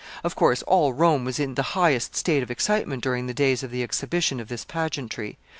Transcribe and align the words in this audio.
Of 0.23 0.33
course, 0.35 0.63
all 0.63 0.93
Rome 0.93 1.25
was 1.25 1.39
in 1.39 1.53
the 1.53 1.61
highest 1.77 2.15
state 2.15 2.41
of 2.41 2.49
excitement 2.49 3.03
during 3.03 3.27
the 3.27 3.35
days 3.35 3.61
of 3.61 3.69
the 3.69 3.83
exhibition 3.83 4.39
of 4.39 4.47
this 4.47 4.65
pageantry. 4.65 5.37